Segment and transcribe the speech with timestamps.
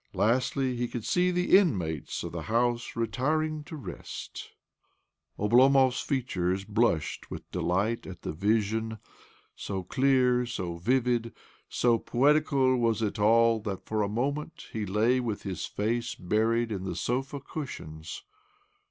[0.15, 4.49] Lastly, he could see the inmates of the house retiring to rest....
[5.37, 8.97] Oblomov's features blushed with delight at the vision.
[9.55, 11.35] So clear, so vivid,
[11.69, 16.71] so poetical was it all that for a moment he lay with his face buried
[16.71, 18.23] in the sofa cushions.